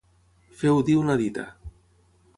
[0.61, 1.47] Fer o dir una dita.